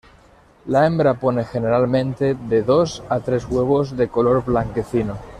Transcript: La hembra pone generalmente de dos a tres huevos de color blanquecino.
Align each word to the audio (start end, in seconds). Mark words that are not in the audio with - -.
La 0.65 0.87
hembra 0.87 1.13
pone 1.19 1.43
generalmente 1.45 2.33
de 2.33 2.63
dos 2.63 3.03
a 3.07 3.19
tres 3.19 3.45
huevos 3.45 3.95
de 3.95 4.07
color 4.07 4.43
blanquecino. 4.43 5.15